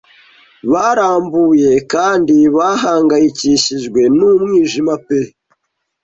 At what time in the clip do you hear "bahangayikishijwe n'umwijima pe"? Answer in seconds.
2.57-5.19